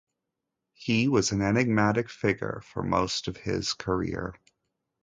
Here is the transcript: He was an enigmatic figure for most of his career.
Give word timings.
He 0.73 1.07
was 1.07 1.31
an 1.31 1.43
enigmatic 1.43 2.09
figure 2.09 2.63
for 2.65 2.81
most 2.81 3.27
of 3.27 3.37
his 3.37 3.75
career. 3.75 4.33